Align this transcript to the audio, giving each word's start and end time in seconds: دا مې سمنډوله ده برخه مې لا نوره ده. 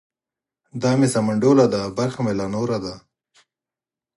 دا 0.81 0.91
مې 0.99 1.07
سمنډوله 1.13 1.65
ده 1.73 1.81
برخه 1.97 2.19
مې 2.25 2.33
لا 2.39 2.45
نوره 2.55 2.77
ده. 2.85 2.95